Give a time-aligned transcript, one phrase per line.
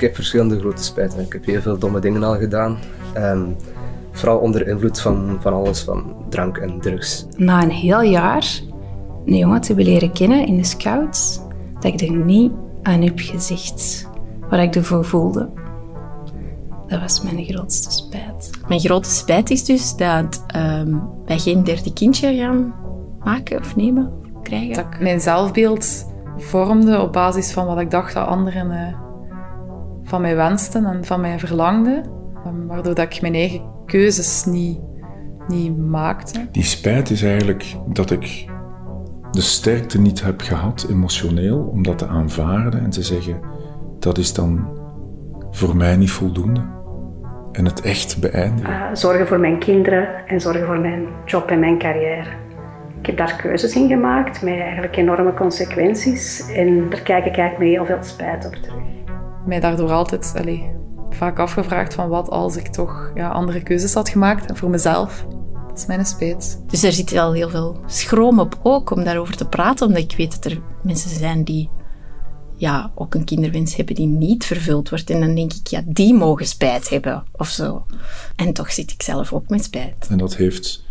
[0.00, 1.20] ik heb verschillende grote spijten.
[1.20, 2.78] Ik heb heel veel domme dingen al gedaan.
[3.14, 3.44] Ehm,
[4.10, 7.26] vooral onder invloed van, van alles, van drank en drugs.
[7.36, 8.60] Na een heel jaar
[9.26, 11.40] een jongen te hebben leren kennen in de scouts,
[11.74, 12.52] dat ik er niet
[12.82, 14.08] aan heb gezegd
[14.50, 15.48] wat ik ervoor voelde.
[16.86, 18.50] Dat was mijn grootste spijt.
[18.68, 20.94] Mijn grootste spijt is dus dat ehm,
[21.26, 22.74] wij geen derde kindje gaan
[23.24, 24.74] maken of nemen, of krijgen.
[24.74, 26.06] Dat ik mijn zelfbeeld
[26.36, 29.09] vormde op basis van wat ik dacht dat anderen eh,
[30.10, 32.04] van mij wensten en van mij verlangden.
[32.46, 34.78] Um, waardoor dat ik mijn eigen keuzes niet,
[35.48, 36.46] niet maakte.
[36.52, 38.46] Die spijt is eigenlijk dat ik
[39.30, 43.40] de sterkte niet heb gehad, emotioneel, om dat te aanvaarden en te zeggen:
[43.98, 44.78] dat is dan
[45.50, 46.60] voor mij niet voldoende.
[47.52, 48.70] En het echt beëindigen.
[48.70, 52.30] Uh, zorgen voor mijn kinderen en zorgen voor mijn job en mijn carrière.
[53.00, 56.52] Ik heb daar keuzes in gemaakt met eigenlijk enorme consequenties.
[56.52, 58.89] En daar kijk ik eigenlijk met heel veel spijt op terug.
[59.50, 60.60] Mij daardoor altijd allez,
[61.10, 64.46] vaak afgevraagd van wat als ik toch ja, andere keuzes had gemaakt.
[64.46, 65.26] En voor mezelf,
[65.68, 66.62] dat is mijn spijt.
[66.66, 69.86] Dus er zit wel heel veel schroom op ook om daarover te praten.
[69.86, 71.70] Omdat ik weet dat er mensen zijn die
[72.56, 75.10] ja, ook een kinderwens hebben die niet vervuld wordt.
[75.10, 77.86] En dan denk ik, ja, die mogen spijt hebben of zo.
[78.36, 80.06] En toch zit ik zelf ook met spijt.
[80.10, 80.84] En dat heeft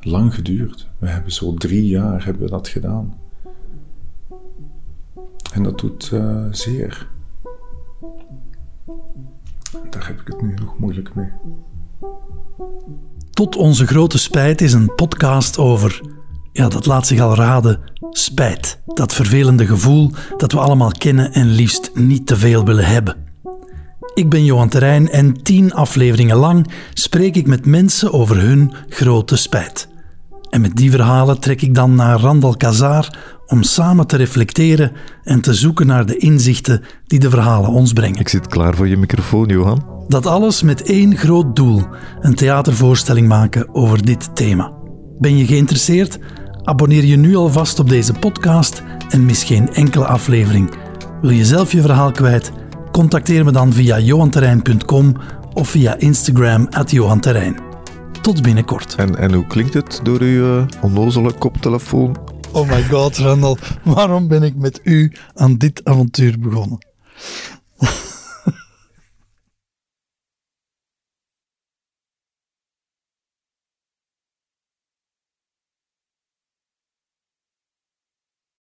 [0.00, 0.88] lang geduurd.
[0.98, 3.18] We hebben zo drie jaar hebben we dat gedaan.
[5.52, 7.12] En dat doet uh, zeer.
[9.90, 11.30] Daar heb ik het nu nog moeilijk mee.
[13.30, 16.00] Tot onze grote spijt is een podcast over,
[16.52, 18.80] ja, dat laat zich al raden, spijt.
[18.86, 23.16] Dat vervelende gevoel dat we allemaal kennen en liefst niet te veel willen hebben.
[24.14, 29.36] Ik ben Johan Terrein en tien afleveringen lang spreek ik met mensen over hun grote
[29.36, 29.88] spijt.
[30.50, 34.92] En met die verhalen trek ik dan naar Randal Kazar om samen te reflecteren
[35.22, 38.20] en te zoeken naar de inzichten die de verhalen ons brengen.
[38.20, 40.04] Ik zit klaar voor je microfoon, Johan.
[40.08, 41.82] Dat alles met één groot doel:
[42.20, 44.72] een theatervoorstelling maken over dit thema.
[45.18, 46.18] Ben je geïnteresseerd?
[46.62, 50.74] Abonneer je nu alvast op deze podcast en mis geen enkele aflevering.
[51.20, 52.52] Wil je zelf je verhaal kwijt?
[52.92, 55.16] Contacteer me dan via johanterrein.com
[55.52, 57.56] of via Instagram at johanterrein.
[58.22, 58.94] Tot binnenkort.
[58.94, 62.16] En, en hoe klinkt het door uw uh, onnozele koptelefoon?
[62.56, 66.78] Oh my god, Randall, waarom ben ik met u aan dit avontuur begonnen?